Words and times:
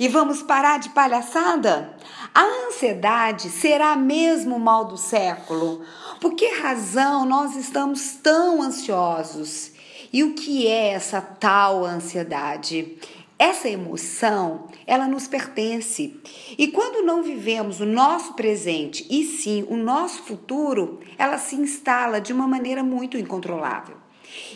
E 0.00 0.06
vamos 0.06 0.42
parar 0.42 0.78
de 0.78 0.90
palhaçada? 0.90 1.96
A 2.32 2.44
ansiedade 2.68 3.50
será 3.50 3.96
mesmo 3.96 4.54
o 4.54 4.60
mal 4.60 4.84
do 4.84 4.96
século? 4.96 5.82
Por 6.20 6.34
que 6.34 6.46
razão 6.60 7.24
nós 7.24 7.56
estamos 7.56 8.12
tão 8.22 8.62
ansiosos? 8.62 9.72
E 10.12 10.22
o 10.22 10.34
que 10.34 10.68
é 10.68 10.90
essa 10.90 11.20
tal 11.20 11.84
ansiedade? 11.84 12.96
Essa 13.36 13.68
emoção, 13.68 14.68
ela 14.86 15.08
nos 15.08 15.26
pertence. 15.26 16.20
E 16.56 16.68
quando 16.68 17.04
não 17.04 17.22
vivemos 17.22 17.80
o 17.80 17.86
nosso 17.86 18.34
presente 18.34 19.04
e 19.10 19.24
sim 19.24 19.66
o 19.68 19.76
nosso 19.76 20.22
futuro, 20.22 21.00
ela 21.18 21.38
se 21.38 21.56
instala 21.56 22.20
de 22.20 22.32
uma 22.32 22.46
maneira 22.46 22.84
muito 22.84 23.18
incontrolável. 23.18 23.96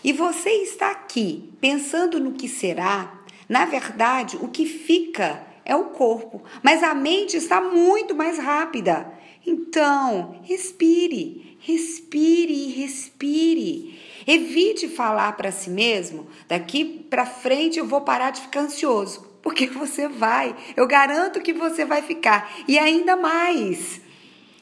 E 0.04 0.12
você 0.12 0.50
está 0.50 0.90
aqui 0.90 1.52
pensando 1.60 2.20
no 2.20 2.32
que 2.32 2.48
será, 2.48 3.21
na 3.48 3.64
verdade, 3.64 4.38
o 4.40 4.48
que 4.48 4.66
fica 4.66 5.42
é 5.64 5.74
o 5.76 5.86
corpo, 5.86 6.42
mas 6.62 6.82
a 6.82 6.94
mente 6.94 7.36
está 7.36 7.60
muito 7.60 8.14
mais 8.14 8.38
rápida. 8.38 9.12
Então, 9.46 10.40
respire, 10.42 11.56
respire 11.60 12.72
respire. 12.72 14.00
Evite 14.26 14.88
falar 14.88 15.36
para 15.36 15.50
si 15.50 15.68
mesmo, 15.68 16.28
daqui 16.46 16.84
para 16.84 17.26
frente 17.26 17.78
eu 17.78 17.86
vou 17.86 18.02
parar 18.02 18.30
de 18.30 18.40
ficar 18.40 18.60
ansioso, 18.60 19.26
porque 19.42 19.66
você 19.70 20.06
vai, 20.06 20.54
eu 20.76 20.86
garanto 20.86 21.40
que 21.40 21.52
você 21.52 21.84
vai 21.84 22.02
ficar 22.02 22.52
e 22.68 22.78
ainda 22.78 23.16
mais. 23.16 24.00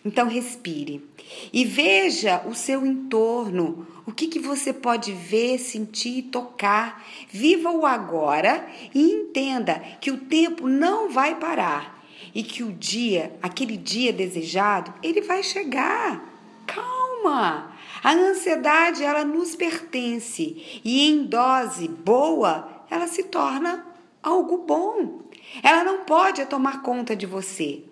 Então 0.05 0.29
respire 0.29 1.05
e 1.53 1.65
veja 1.65 2.43
o 2.47 2.55
seu 2.55 2.87
entorno, 2.87 3.87
o 4.07 4.13
que, 4.13 4.29
que 4.29 4.39
você 4.39 4.73
pode 4.73 5.13
ver, 5.13 5.59
sentir, 5.59 6.23
tocar. 6.25 7.05
Viva 7.29 7.71
o 7.71 7.85
agora 7.85 8.67
e 8.95 9.03
entenda 9.03 9.79
que 10.01 10.11
o 10.11 10.19
tempo 10.19 10.67
não 10.67 11.11
vai 11.11 11.35
parar 11.39 12.03
e 12.35 12.43
que 12.43 12.63
o 12.63 12.73
dia, 12.73 13.37
aquele 13.43 13.77
dia 13.77 14.13
desejado, 14.13 14.93
ele 15.03 15.21
vai 15.21 15.43
chegar. 15.43 16.25
Calma! 16.67 17.77
A 18.03 18.13
ansiedade, 18.15 19.05
ela 19.05 19.25
nos 19.25 19.55
pertence 19.55 20.81
e 20.83 21.07
em 21.07 21.25
dose 21.25 21.87
boa, 21.87 22.87
ela 22.91 23.07
se 23.07 23.25
torna 23.25 23.87
algo 24.23 24.59
bom. 24.59 25.21
Ela 25.63 25.85
não 25.85 26.05
pode 26.05 26.45
tomar 26.47 26.83
conta 26.83 27.15
de 27.15 27.27
você. 27.27 27.83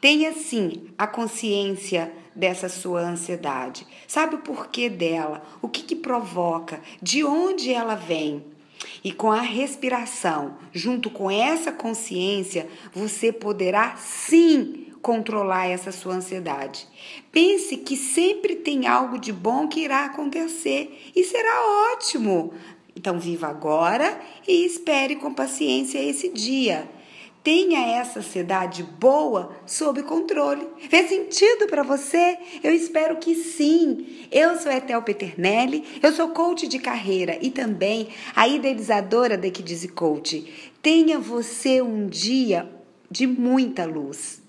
Tenha 0.00 0.32
sim 0.32 0.88
a 0.98 1.06
consciência 1.06 2.12
dessa 2.34 2.68
sua 2.68 3.00
ansiedade. 3.00 3.86
Sabe 4.06 4.34
o 4.36 4.38
porquê 4.38 4.88
dela? 4.88 5.42
O 5.62 5.68
que, 5.68 5.82
que 5.82 5.96
provoca? 5.96 6.80
De 7.00 7.24
onde 7.24 7.72
ela 7.72 7.94
vem? 7.94 8.44
E 9.02 9.12
com 9.12 9.30
a 9.30 9.40
respiração, 9.40 10.56
junto 10.72 11.10
com 11.10 11.30
essa 11.30 11.72
consciência, 11.72 12.68
você 12.92 13.32
poderá 13.32 13.96
sim 13.96 14.88
controlar 15.00 15.66
essa 15.66 15.92
sua 15.92 16.14
ansiedade. 16.14 16.86
Pense 17.30 17.76
que 17.76 17.96
sempre 17.96 18.56
tem 18.56 18.86
algo 18.86 19.18
de 19.18 19.32
bom 19.32 19.68
que 19.68 19.80
irá 19.80 20.06
acontecer 20.06 21.10
e 21.14 21.22
será 21.24 21.92
ótimo. 21.92 22.54
Então, 22.96 23.18
viva 23.18 23.48
agora 23.48 24.18
e 24.48 24.64
espere 24.64 25.16
com 25.16 25.34
paciência 25.34 25.98
esse 25.98 26.30
dia. 26.30 26.88
Tenha 27.44 27.98
essa 27.98 28.20
ansiedade 28.20 28.82
boa 28.82 29.54
sob 29.66 30.02
controle. 30.04 30.66
Fez 30.88 31.10
sentido 31.10 31.66
para 31.66 31.82
você? 31.82 32.38
Eu 32.62 32.72
espero 32.72 33.18
que 33.18 33.34
sim. 33.34 34.26
Eu 34.32 34.58
sou 34.58 34.72
Etel 34.72 35.02
Peternelli, 35.02 35.84
eu 36.02 36.10
sou 36.10 36.30
coach 36.30 36.66
de 36.66 36.78
carreira 36.78 37.38
e 37.42 37.50
também 37.50 38.08
a 38.34 38.48
idealizadora 38.48 39.36
da 39.36 39.46
Equidize 39.46 39.88
Coach. 39.88 40.72
Tenha 40.80 41.18
você 41.18 41.82
um 41.82 42.06
dia 42.06 42.66
de 43.10 43.26
muita 43.26 43.84
luz. 43.84 44.43